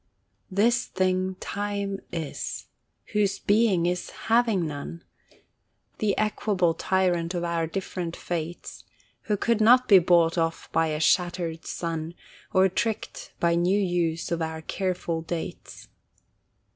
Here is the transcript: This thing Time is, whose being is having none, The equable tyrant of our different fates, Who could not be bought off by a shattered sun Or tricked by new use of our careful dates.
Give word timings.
This 0.49 0.85
thing 0.87 1.35
Time 1.35 1.99
is, 2.11 2.65
whose 3.13 3.37
being 3.37 3.85
is 3.85 4.09
having 4.09 4.65
none, 4.65 5.03
The 5.99 6.17
equable 6.17 6.73
tyrant 6.73 7.35
of 7.35 7.43
our 7.43 7.67
different 7.67 8.15
fates, 8.15 8.83
Who 9.25 9.37
could 9.37 9.61
not 9.61 9.87
be 9.87 9.99
bought 9.99 10.39
off 10.39 10.71
by 10.71 10.87
a 10.87 10.99
shattered 10.99 11.67
sun 11.67 12.15
Or 12.51 12.67
tricked 12.67 13.33
by 13.39 13.53
new 13.53 13.79
use 13.79 14.31
of 14.31 14.41
our 14.41 14.63
careful 14.63 15.21
dates. 15.21 15.87